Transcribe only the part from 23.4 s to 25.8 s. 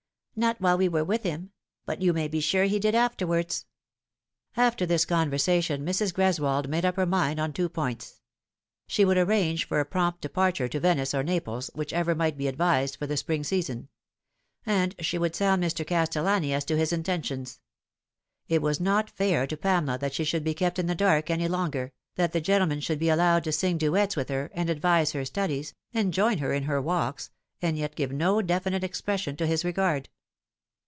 to sing duets with her, and advise her studies,